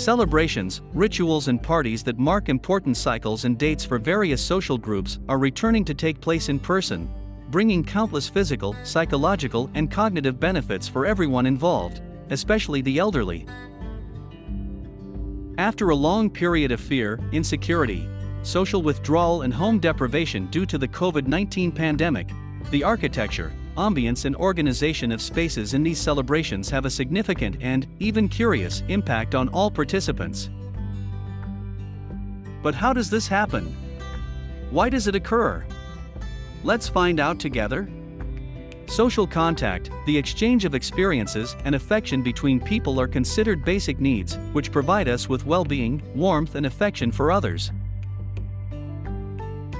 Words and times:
Celebrations, 0.00 0.80
rituals 0.94 1.48
and 1.48 1.62
parties 1.62 2.02
that 2.02 2.18
mark 2.18 2.48
important 2.48 2.96
cycles 2.96 3.44
and 3.44 3.58
dates 3.58 3.84
for 3.84 3.98
various 3.98 4.40
social 4.40 4.78
groups 4.78 5.18
are 5.28 5.36
returning 5.36 5.84
to 5.84 5.92
take 5.92 6.22
place 6.22 6.48
in 6.48 6.58
person, 6.58 7.06
bringing 7.50 7.84
countless 7.84 8.26
physical, 8.26 8.74
psychological 8.82 9.70
and 9.74 9.90
cognitive 9.90 10.40
benefits 10.40 10.88
for 10.88 11.04
everyone 11.04 11.44
involved, 11.44 12.00
especially 12.30 12.80
the 12.80 12.98
elderly. 12.98 13.44
After 15.58 15.90
a 15.90 15.94
long 15.94 16.30
period 16.30 16.72
of 16.72 16.80
fear, 16.80 17.20
insecurity, 17.32 18.08
social 18.42 18.80
withdrawal 18.80 19.42
and 19.42 19.52
home 19.52 19.78
deprivation 19.78 20.46
due 20.46 20.64
to 20.64 20.78
the 20.78 20.88
COVID-19 20.88 21.74
pandemic, 21.74 22.30
the 22.70 22.82
architecture, 22.82 23.52
ambience 23.80 24.26
and 24.26 24.36
organization 24.36 25.10
of 25.10 25.22
spaces 25.22 25.72
in 25.72 25.82
these 25.82 25.98
celebrations 25.98 26.68
have 26.68 26.84
a 26.84 26.90
significant 26.90 27.56
and, 27.60 27.86
even 27.98 28.28
curious, 28.28 28.82
impact 28.88 29.34
on 29.34 29.48
all 29.48 29.70
participants. 29.70 30.50
But 32.62 32.74
how 32.74 32.92
does 32.92 33.08
this 33.08 33.26
happen? 33.26 33.74
Why 34.70 34.90
does 34.90 35.06
it 35.06 35.14
occur? 35.14 35.64
Let's 36.62 36.88
find 36.88 37.20
out 37.20 37.40
together. 37.40 37.88
Social 38.86 39.26
contact, 39.26 39.90
the 40.04 40.18
exchange 40.18 40.64
of 40.64 40.74
experiences 40.74 41.56
and 41.64 41.74
affection 41.74 42.22
between 42.22 42.60
people 42.60 43.00
are 43.00 43.08
considered 43.08 43.64
basic 43.64 43.98
needs, 43.98 44.36
which 44.52 44.72
provide 44.72 45.08
us 45.08 45.28
with 45.28 45.46
well 45.46 45.64
being, 45.64 46.02
warmth, 46.14 46.54
and 46.54 46.66
affection 46.66 47.10
for 47.10 47.32
others. 47.32 47.72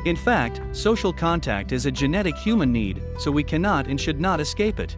In 0.06 0.16
fact, 0.16 0.62
social 0.72 1.12
contact 1.12 1.72
is 1.72 1.84
a 1.84 1.90
genetic 1.90 2.34
human 2.36 2.72
need, 2.72 3.02
so 3.18 3.30
we 3.30 3.44
cannot 3.44 3.86
and 3.86 4.00
should 4.00 4.18
not 4.18 4.40
escape 4.40 4.80
it. 4.80 4.96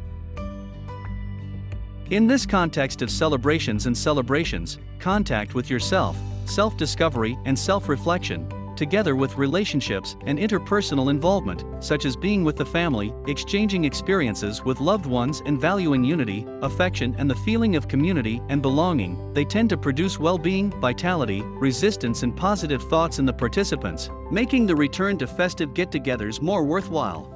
In 2.11 2.27
this 2.27 2.47
context 2.47 3.03
of 3.03 3.11
celebrations 3.11 3.87
and 3.87 3.97
celebrations, 3.97 4.79
contact 5.01 5.55
with 5.55 5.69
yourself, 5.71 6.17
self 6.45 6.77
discovery, 6.77 7.37
and 7.47 7.59
self 7.59 7.89
reflection, 7.89 8.47
together 8.83 9.15
with 9.15 9.39
relationships 9.39 10.17
and 10.27 10.41
interpersonal 10.41 11.09
involvement, 11.09 11.65
such 11.79 12.05
as 12.05 12.17
being 12.17 12.43
with 12.43 12.57
the 12.57 12.67
family, 12.67 13.15
exchanging 13.29 13.85
experiences 13.85 14.65
with 14.65 14.81
loved 14.81 15.07
ones, 15.07 15.41
and 15.47 15.61
valuing 15.61 16.03
unity, 16.03 16.45
affection, 16.63 17.15
and 17.17 17.31
the 17.31 17.43
feeling 17.47 17.77
of 17.77 17.87
community 17.87 18.43
and 18.49 18.61
belonging, 18.61 19.33
they 19.35 19.45
tend 19.45 19.71
to 19.71 19.77
produce 19.77 20.19
well 20.19 20.37
being, 20.37 20.69
vitality, 20.81 21.43
resistance, 21.43 22.25
and 22.25 22.37
positive 22.37 22.83
thoughts 22.89 23.21
in 23.21 23.25
the 23.25 23.33
participants, 23.33 24.11
making 24.33 24.67
the 24.67 24.75
return 24.75 25.17
to 25.17 25.29
festive 25.29 25.75
get 25.75 25.93
togethers 25.93 26.43
more 26.43 26.65
worthwhile. 26.65 27.33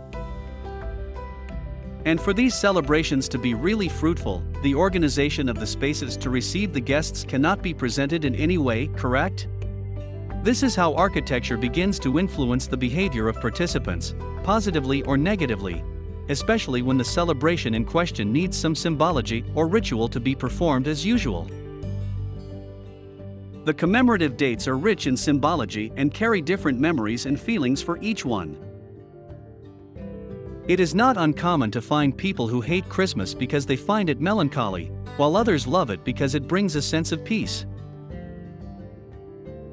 And 2.06 2.20
for 2.20 2.32
these 2.32 2.56
celebrations 2.56 3.28
to 3.28 3.38
be 3.38 3.54
really 3.54 3.88
fruitful, 3.88 4.42
the 4.62 4.74
organization 4.74 5.48
of 5.48 5.60
the 5.60 5.66
spaces 5.66 6.16
to 6.16 6.28
receive 6.28 6.72
the 6.72 6.80
guests 6.80 7.22
cannot 7.22 7.62
be 7.62 7.72
presented 7.72 8.24
in 8.24 8.34
any 8.34 8.58
way, 8.58 8.88
correct? 8.96 9.46
This 10.46 10.62
is 10.62 10.76
how 10.76 10.94
architecture 10.94 11.56
begins 11.56 11.98
to 11.98 12.20
influence 12.20 12.68
the 12.68 12.76
behavior 12.76 13.26
of 13.26 13.40
participants, 13.40 14.14
positively 14.44 15.02
or 15.02 15.16
negatively, 15.16 15.82
especially 16.28 16.82
when 16.82 16.96
the 16.96 17.04
celebration 17.04 17.74
in 17.74 17.84
question 17.84 18.32
needs 18.32 18.56
some 18.56 18.76
symbology 18.76 19.44
or 19.56 19.66
ritual 19.66 20.06
to 20.06 20.20
be 20.20 20.36
performed 20.36 20.86
as 20.86 21.04
usual. 21.04 21.50
The 23.64 23.74
commemorative 23.74 24.36
dates 24.36 24.68
are 24.68 24.78
rich 24.78 25.08
in 25.08 25.16
symbology 25.16 25.92
and 25.96 26.14
carry 26.14 26.40
different 26.40 26.78
memories 26.78 27.26
and 27.26 27.40
feelings 27.40 27.82
for 27.82 27.98
each 28.00 28.24
one. 28.24 28.56
It 30.68 30.78
is 30.78 30.94
not 30.94 31.16
uncommon 31.16 31.72
to 31.72 31.82
find 31.82 32.16
people 32.16 32.46
who 32.46 32.60
hate 32.60 32.88
Christmas 32.88 33.34
because 33.34 33.66
they 33.66 33.74
find 33.74 34.08
it 34.08 34.20
melancholy, 34.20 34.92
while 35.16 35.34
others 35.34 35.66
love 35.66 35.90
it 35.90 36.04
because 36.04 36.36
it 36.36 36.46
brings 36.46 36.76
a 36.76 36.82
sense 36.82 37.10
of 37.10 37.24
peace. 37.24 37.66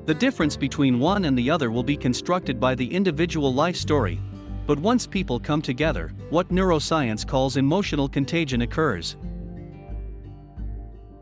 The 0.05 0.13
difference 0.13 0.57
between 0.57 0.99
one 0.99 1.23
and 1.23 1.37
the 1.37 1.49
other 1.49 1.71
will 1.71 1.83
be 1.83 1.95
constructed 1.95 2.59
by 2.59 2.75
the 2.75 2.93
individual 2.93 3.53
life 3.53 3.77
story. 3.77 4.19
But 4.67 4.77
once 4.77 5.07
people 5.07 5.39
come 5.39 5.61
together, 5.61 6.11
what 6.29 6.49
neuroscience 6.49 7.25
calls 7.25 7.55
emotional 7.55 8.09
contagion 8.09 8.63
occurs. 8.63 9.15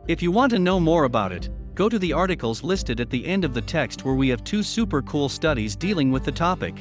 If 0.08 0.20
you 0.20 0.32
want 0.32 0.50
to 0.50 0.58
know 0.58 0.80
more 0.80 1.04
about 1.04 1.30
it, 1.30 1.48
go 1.76 1.88
to 1.88 1.98
the 1.98 2.12
articles 2.12 2.64
listed 2.64 2.98
at 2.98 3.08
the 3.08 3.24
end 3.24 3.44
of 3.44 3.54
the 3.54 3.62
text 3.62 4.04
where 4.04 4.16
we 4.16 4.28
have 4.30 4.42
two 4.42 4.64
super 4.64 5.00
cool 5.02 5.28
studies 5.28 5.76
dealing 5.76 6.10
with 6.10 6.24
the 6.24 6.32
topic. 6.32 6.74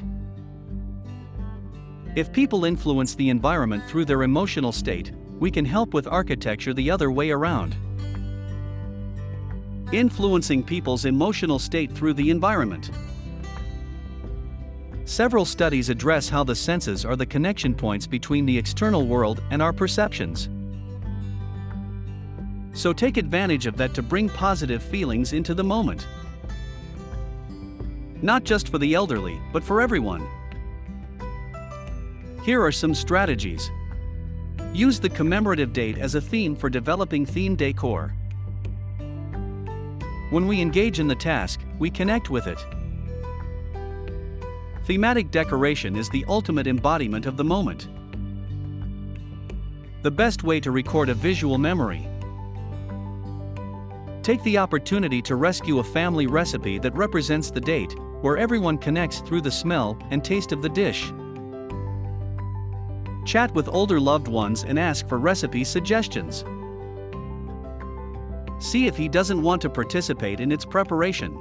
If 2.16 2.34
people 2.34 2.66
influence 2.66 3.14
the 3.14 3.30
environment 3.30 3.84
through 3.88 4.06
their 4.06 4.24
emotional 4.24 4.72
state, 4.72 5.12
we 5.40 5.52
can 5.52 5.66
help 5.66 5.94
with 5.94 6.08
architecture 6.08 6.74
the 6.74 6.90
other 6.90 7.12
way 7.12 7.30
around 7.30 7.76
influencing 9.92 10.64
people's 10.64 11.06
emotional 11.06 11.60
state 11.60 11.92
through 11.92 12.14
the 12.14 12.30
environment. 12.30 12.92
Several 15.06 15.44
studies 15.44 15.90
address 15.90 16.30
how 16.30 16.44
the 16.44 16.56
senses 16.56 17.04
are 17.04 17.16
the 17.16 17.26
connection 17.26 17.76
points 17.76 18.08
between 18.08 18.46
the 18.46 18.58
external 18.58 19.06
world 19.06 19.42
and 19.52 19.62
our 19.62 19.74
perceptions. 19.74 20.48
So 22.74 22.94
take 22.94 23.18
advantage 23.18 23.66
of 23.66 23.76
that 23.78 23.94
to 23.96 24.02
bring 24.02 24.30
positive 24.30 24.82
feelings 24.82 25.34
into 25.34 25.54
the 25.54 25.64
moment. 25.64 26.08
Not 28.22 28.44
just 28.44 28.70
for 28.70 28.78
the 28.78 28.94
elderly, 28.94 29.40
but 29.52 29.64
for 29.64 29.82
everyone. 29.82 30.26
Here 32.44 32.64
are 32.64 32.72
some 32.72 32.96
strategies. 32.96 33.70
Use 34.74 35.00
the 35.00 35.10
commemorative 35.10 35.74
date 35.74 35.98
as 35.98 36.16
a 36.16 36.22
theme 36.22 36.56
for 36.56 36.70
developing 36.70 37.26
theme 37.26 37.56
decor. 37.56 38.16
When 40.32 40.48
we 40.48 40.62
engage 40.62 41.02
in 41.02 41.10
the 41.10 41.16
task, 41.16 41.60
we 41.78 41.90
connect 41.90 42.30
with 42.30 42.48
it. 42.48 42.58
Thematic 44.86 45.30
decoration 45.30 45.98
is 45.98 46.08
the 46.10 46.24
ultimate 46.30 46.68
embodiment 46.68 47.26
of 47.26 47.36
the 47.36 47.44
moment. 47.44 47.90
The 50.04 50.12
best 50.12 50.46
way 50.46 50.62
to 50.62 50.72
record 50.72 51.10
a 51.10 51.14
visual 51.14 51.58
memory. 51.58 52.08
Take 54.24 54.42
the 54.44 54.58
opportunity 54.58 55.22
to 55.24 55.36
rescue 55.36 55.80
a 55.80 55.84
family 55.84 56.28
recipe 56.28 56.80
that 56.80 56.96
represents 56.96 57.52
the 57.52 57.60
date, 57.60 57.94
where 58.22 58.38
everyone 58.38 58.78
connects 58.78 59.20
through 59.20 59.42
the 59.42 59.52
smell 59.52 60.00
and 60.12 60.24
taste 60.24 60.54
of 60.54 60.62
the 60.62 60.70
dish. 60.70 61.12
Chat 63.26 63.54
with 63.54 63.68
older 63.68 64.00
loved 64.00 64.30
ones 64.30 64.64
and 64.64 64.80
ask 64.80 65.10
for 65.10 65.20
recipe 65.20 65.66
suggestions. 65.66 66.46
See 68.62 68.86
if 68.86 68.96
he 68.96 69.10
doesn't 69.10 69.42
want 69.42 69.60
to 69.64 69.70
participate 69.72 70.40
in 70.40 70.52
its 70.52 70.66
preparation. 70.66 71.36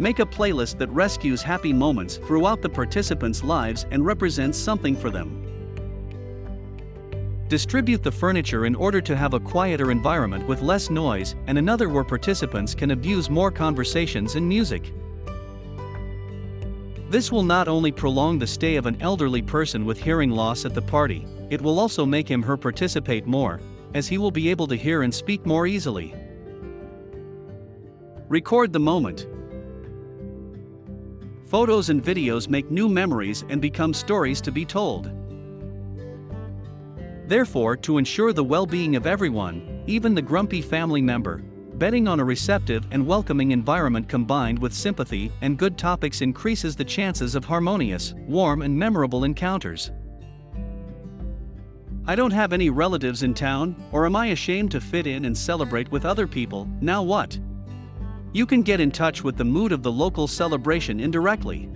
Make 0.00 0.18
a 0.18 0.26
playlist 0.26 0.78
that 0.78 0.90
rescues 0.90 1.42
happy 1.42 1.72
moments 1.72 2.16
throughout 2.16 2.60
the 2.60 2.68
participants' 2.68 3.44
lives 3.44 3.86
and 3.92 4.04
represents 4.04 4.58
something 4.58 4.96
for 4.96 5.10
them. 5.10 5.44
Distribute 7.46 8.02
the 8.02 8.10
furniture 8.10 8.66
in 8.66 8.74
order 8.74 9.00
to 9.00 9.16
have 9.16 9.32
a 9.32 9.38
quieter 9.38 9.92
environment 9.92 10.44
with 10.48 10.60
less 10.60 10.90
noise 10.90 11.36
and 11.46 11.56
another 11.56 11.88
where 11.88 12.02
participants 12.02 12.74
can 12.74 12.90
abuse 12.90 13.30
more 13.30 13.52
conversations 13.52 14.34
and 14.34 14.46
music. 14.46 14.92
This 17.10 17.30
will 17.30 17.44
not 17.44 17.68
only 17.68 17.92
prolong 17.92 18.40
the 18.40 18.46
stay 18.48 18.74
of 18.74 18.86
an 18.86 19.00
elderly 19.00 19.40
person 19.40 19.84
with 19.84 20.02
hearing 20.02 20.32
loss 20.32 20.64
at 20.64 20.74
the 20.74 20.82
party, 20.82 21.24
it 21.48 21.62
will 21.62 21.78
also 21.78 22.04
make 22.04 22.28
him 22.28 22.42
her 22.42 22.56
participate 22.56 23.24
more, 23.24 23.60
as 23.96 24.06
he 24.06 24.18
will 24.18 24.30
be 24.30 24.50
able 24.50 24.66
to 24.66 24.76
hear 24.76 25.02
and 25.02 25.12
speak 25.12 25.46
more 25.46 25.66
easily. 25.66 26.14
Record 28.28 28.70
the 28.70 28.78
moment. 28.78 29.26
Photos 31.46 31.88
and 31.88 32.04
videos 32.04 32.46
make 32.46 32.70
new 32.70 32.90
memories 32.90 33.44
and 33.48 33.58
become 33.58 33.94
stories 33.94 34.42
to 34.42 34.52
be 34.52 34.66
told. 34.66 35.10
Therefore, 37.26 37.74
to 37.78 37.96
ensure 37.96 38.34
the 38.34 38.44
well 38.44 38.66
being 38.66 38.96
of 38.96 39.06
everyone, 39.06 39.82
even 39.86 40.14
the 40.14 40.20
grumpy 40.20 40.60
family 40.60 41.00
member, 41.00 41.38
betting 41.78 42.06
on 42.06 42.20
a 42.20 42.24
receptive 42.24 42.86
and 42.90 43.06
welcoming 43.06 43.52
environment 43.52 44.10
combined 44.10 44.58
with 44.58 44.74
sympathy 44.74 45.32
and 45.40 45.58
good 45.58 45.78
topics 45.78 46.20
increases 46.20 46.76
the 46.76 46.84
chances 46.84 47.34
of 47.34 47.46
harmonious, 47.46 48.12
warm, 48.26 48.60
and 48.60 48.76
memorable 48.76 49.24
encounters. 49.24 49.90
I 52.08 52.14
don't 52.14 52.32
have 52.32 52.52
any 52.52 52.70
relatives 52.70 53.24
in 53.24 53.34
town, 53.34 53.74
or 53.90 54.06
am 54.06 54.14
I 54.14 54.28
ashamed 54.28 54.70
to 54.70 54.80
fit 54.80 55.08
in 55.08 55.24
and 55.24 55.36
celebrate 55.36 55.90
with 55.90 56.04
other 56.04 56.28
people? 56.28 56.68
Now 56.80 57.02
what? 57.02 57.36
You 58.32 58.46
can 58.46 58.62
get 58.62 58.78
in 58.78 58.92
touch 58.92 59.24
with 59.24 59.36
the 59.36 59.44
mood 59.44 59.72
of 59.72 59.82
the 59.82 59.90
local 59.90 60.28
celebration 60.28 61.00
indirectly. 61.00 61.68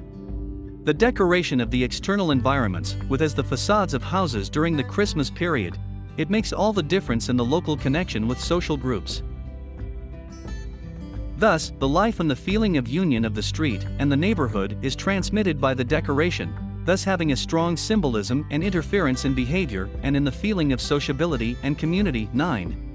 The 0.84 0.94
decoration 0.94 1.60
of 1.60 1.72
the 1.72 1.82
external 1.82 2.30
environments, 2.30 2.94
with 3.08 3.22
as 3.22 3.34
the 3.34 3.42
facades 3.42 3.92
of 3.92 4.04
houses 4.04 4.48
during 4.48 4.76
the 4.76 4.84
Christmas 4.84 5.30
period, 5.30 5.76
it 6.16 6.30
makes 6.30 6.52
all 6.52 6.72
the 6.72 6.82
difference 6.82 7.28
in 7.28 7.36
the 7.36 7.44
local 7.44 7.76
connection 7.76 8.28
with 8.28 8.40
social 8.40 8.76
groups. 8.76 9.24
Thus, 11.38 11.72
the 11.80 11.88
life 11.88 12.20
and 12.20 12.30
the 12.30 12.36
feeling 12.36 12.76
of 12.76 12.86
union 12.86 13.24
of 13.24 13.34
the 13.34 13.42
street 13.42 13.84
and 13.98 14.12
the 14.12 14.16
neighborhood 14.16 14.78
is 14.80 14.94
transmitted 14.94 15.60
by 15.60 15.74
the 15.74 15.82
decoration, 15.82 16.54
thus 16.84 17.04
having 17.04 17.32
a 17.32 17.36
strong 17.36 17.76
symbolism 17.76 18.46
and 18.50 18.62
interference 18.62 19.24
in 19.24 19.34
behavior 19.34 19.88
and 20.02 20.16
in 20.16 20.24
the 20.24 20.32
feeling 20.32 20.72
of 20.72 20.80
sociability 20.80 21.56
and 21.62 21.78
community. 21.78 22.28
9. 22.32 22.86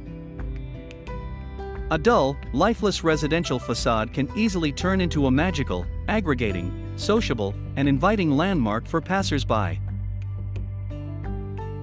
A 1.91 1.97
dull, 1.97 2.35
lifeless 2.51 3.03
residential 3.03 3.59
facade 3.59 4.11
can 4.11 4.27
easily 4.35 4.71
turn 4.71 5.01
into 5.01 5.27
a 5.27 5.31
magical, 5.31 5.85
aggregating, 6.07 6.91
sociable, 6.95 7.53
and 7.75 7.87
inviting 7.87 8.31
landmark 8.31 8.87
for 8.87 8.99
passersby. 8.99 9.79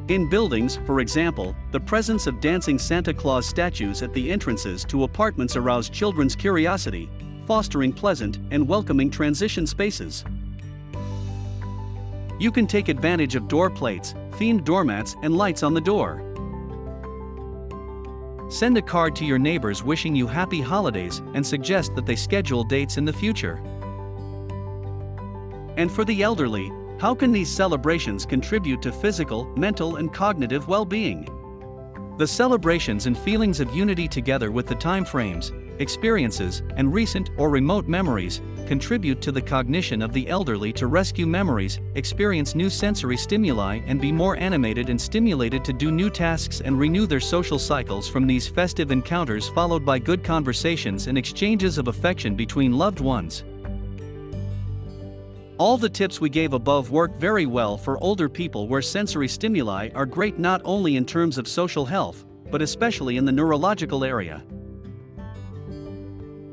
In 0.08 0.28
buildings, 0.28 0.80
for 0.84 0.98
example, 0.98 1.54
the 1.70 1.78
presence 1.78 2.26
of 2.26 2.40
dancing 2.40 2.78
Santa 2.78 3.14
Claus 3.14 3.46
statues 3.46 4.02
at 4.02 4.12
the 4.12 4.32
entrances 4.32 4.84
to 4.86 5.04
apartments 5.04 5.54
arouse 5.54 5.88
children's 5.88 6.34
curiosity, 6.34 7.08
fostering 7.46 7.92
pleasant 7.92 8.40
and 8.50 8.66
welcoming 8.66 9.08
transition 9.08 9.66
spaces. 9.66 10.24
You 12.42 12.50
can 12.50 12.66
take 12.66 12.88
advantage 12.88 13.36
of 13.36 13.46
door 13.46 13.70
plates, 13.70 14.14
themed 14.32 14.64
doormats, 14.64 15.14
and 15.22 15.36
lights 15.36 15.62
on 15.62 15.74
the 15.74 15.80
door. 15.80 16.20
Send 18.50 18.76
a 18.76 18.82
card 18.82 19.14
to 19.14 19.24
your 19.24 19.38
neighbors 19.38 19.84
wishing 19.84 20.16
you 20.16 20.26
happy 20.26 20.60
holidays 20.60 21.22
and 21.34 21.46
suggest 21.46 21.94
that 21.94 22.04
they 22.04 22.16
schedule 22.16 22.64
dates 22.64 22.96
in 22.96 23.04
the 23.04 23.12
future. 23.12 23.62
And 25.76 25.88
for 25.88 26.04
the 26.04 26.20
elderly, 26.20 26.72
how 26.98 27.14
can 27.14 27.30
these 27.30 27.48
celebrations 27.48 28.26
contribute 28.26 28.82
to 28.82 28.90
physical, 28.90 29.44
mental, 29.56 29.98
and 29.98 30.12
cognitive 30.12 30.66
well 30.66 30.84
being? 30.84 31.28
The 32.18 32.26
celebrations 32.26 33.06
and 33.06 33.16
feelings 33.16 33.60
of 33.60 33.72
unity 33.72 34.08
together 34.08 34.50
with 34.50 34.66
the 34.66 34.74
time 34.74 35.04
frames, 35.04 35.52
experiences, 35.78 36.62
and 36.76 36.92
recent 36.92 37.30
or 37.36 37.50
remote 37.50 37.86
memories 37.88 38.40
contribute 38.66 39.20
to 39.20 39.32
the 39.32 39.42
cognition 39.42 40.02
of 40.02 40.12
the 40.12 40.28
elderly 40.28 40.72
to 40.72 40.86
rescue 40.86 41.26
memories, 41.26 41.80
experience 41.94 42.54
new 42.54 42.70
sensory 42.70 43.16
stimuli, 43.16 43.80
and 43.86 44.00
be 44.00 44.10
more 44.10 44.36
animated 44.36 44.88
and 44.88 45.00
stimulated 45.00 45.64
to 45.64 45.72
do 45.72 45.90
new 45.90 46.08
tasks 46.08 46.60
and 46.60 46.78
renew 46.78 47.06
their 47.06 47.20
social 47.20 47.58
cycles 47.58 48.08
from 48.08 48.26
these 48.26 48.48
festive 48.48 48.90
encounters, 48.90 49.48
followed 49.50 49.84
by 49.84 49.98
good 49.98 50.24
conversations 50.24 51.06
and 51.06 51.18
exchanges 51.18 51.76
of 51.78 51.88
affection 51.88 52.34
between 52.34 52.78
loved 52.78 53.00
ones. 53.00 53.44
All 55.58 55.76
the 55.76 55.88
tips 55.88 56.20
we 56.20 56.28
gave 56.28 56.54
above 56.54 56.90
work 56.90 57.14
very 57.18 57.46
well 57.46 57.76
for 57.76 58.02
older 58.02 58.28
people 58.28 58.66
where 58.68 58.82
sensory 58.82 59.28
stimuli 59.28 59.90
are 59.94 60.06
great 60.06 60.38
not 60.38 60.60
only 60.64 60.96
in 60.96 61.04
terms 61.04 61.38
of 61.38 61.46
social 61.46 61.84
health, 61.84 62.24
but 62.50 62.62
especially 62.62 63.16
in 63.16 63.24
the 63.24 63.32
neurological 63.32 64.02
area. 64.02 64.42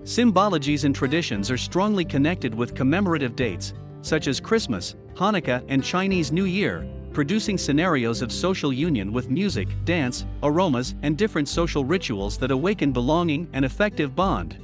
Symbologies 0.10 0.86
and 0.86 0.96
traditions 0.96 1.52
are 1.52 1.58
strongly 1.58 2.04
connected 2.04 2.52
with 2.52 2.74
commemorative 2.74 3.36
dates, 3.36 3.76
such 4.02 4.26
as 4.26 4.40
Christmas, 4.40 4.96
Hanukkah, 5.14 5.64
and 5.68 5.84
Chinese 5.84 6.32
New 6.32 6.46
Year, 6.46 6.90
producing 7.14 7.60
scenarios 7.60 8.24
of 8.24 8.32
social 8.32 8.74
union 8.74 9.14
with 9.14 9.30
music, 9.30 9.68
dance, 9.86 10.26
aromas, 10.42 10.96
and 11.04 11.16
different 11.16 11.48
social 11.48 11.86
rituals 11.86 12.40
that 12.40 12.50
awaken 12.50 12.92
belonging 12.92 13.48
and 13.54 13.64
effective 13.64 14.16
bond. 14.16 14.58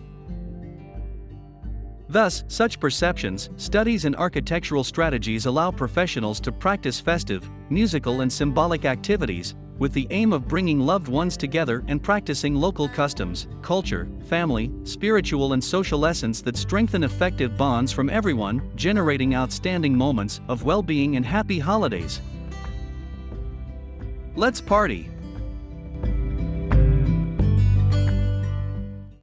Thus, 2.10 2.44
such 2.48 2.80
perceptions, 2.80 3.52
studies, 3.56 4.06
and 4.06 4.16
architectural 4.16 4.84
strategies 4.84 5.46
allow 5.46 5.70
professionals 5.70 6.40
to 6.40 6.52
practice 6.52 7.00
festive, 7.00 7.48
musical, 7.70 8.22
and 8.22 8.34
symbolic 8.34 8.84
activities, 8.84 9.54
with 9.80 9.94
the 9.94 10.08
aim 10.10 10.34
of 10.34 10.48
bringing 10.48 10.80
loved 10.80 11.08
ones 11.08 11.36
together 11.36 11.84
and 11.88 12.02
practicing 12.02 12.56
local 12.56 12.88
customs, 12.88 13.48
culture, 13.62 14.08
family, 14.28 14.72
spiritual 14.84 15.54
and 15.54 15.64
social 15.64 16.06
essence 16.06 16.42
that 16.42 16.58
strengthen 16.58 17.04
effective 17.04 17.58
bonds 17.58 17.92
from 17.92 18.10
everyone, 18.10 18.72
generating 18.76 19.36
outstanding 19.36 19.96
moments 19.96 20.42
of 20.48 20.64
well-being 20.64 21.16
and 21.16 21.26
happy 21.26 21.60
holidays. 21.60 22.22
Let's 24.36 24.62
party! 24.62 25.10